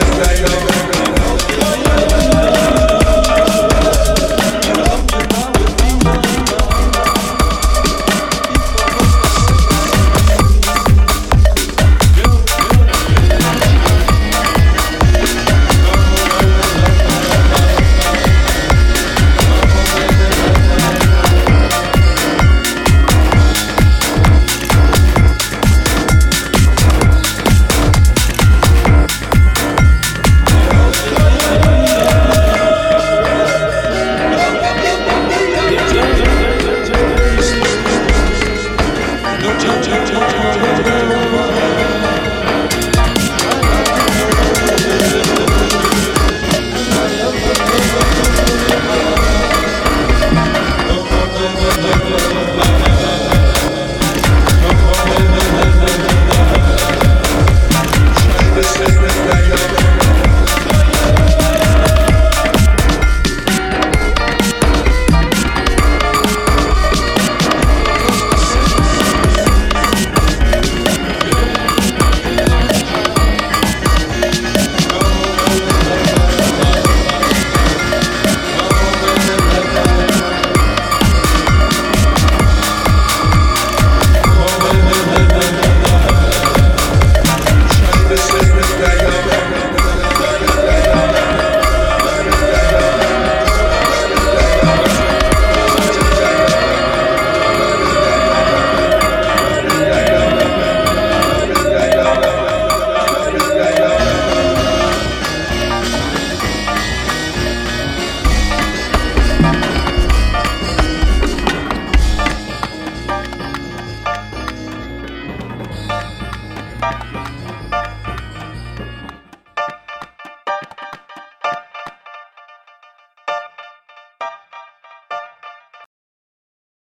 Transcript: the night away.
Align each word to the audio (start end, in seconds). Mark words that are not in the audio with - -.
the 0.00 0.18
night 0.18 0.40
away. 0.40 0.69